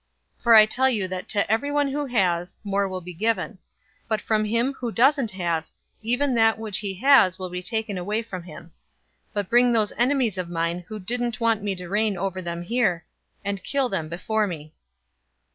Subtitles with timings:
[0.39, 3.59] 019:026 'For I tell you that to everyone who has, will more be given;
[4.07, 5.65] but from him who doesn't have,
[6.01, 8.69] even that which he has will be taken away from him.
[9.35, 12.63] 019:027 But bring those enemies of mine who didn't want me to reign over them
[12.63, 13.05] here,
[13.45, 14.73] and kill them before me.'"